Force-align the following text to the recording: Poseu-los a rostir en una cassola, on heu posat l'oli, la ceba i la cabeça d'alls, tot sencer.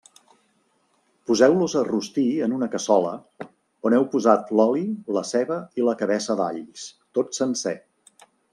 Poseu-los 1.31 1.75
a 1.81 1.83
rostir 1.89 2.23
en 2.45 2.55
una 2.55 2.69
cassola, 2.77 3.13
on 3.91 3.97
heu 3.99 4.07
posat 4.15 4.51
l'oli, 4.61 4.83
la 5.19 5.25
ceba 5.35 5.59
i 5.83 5.87
la 5.91 5.97
cabeça 6.03 6.39
d'alls, 6.41 6.91
tot 7.21 7.39
sencer. 7.43 7.79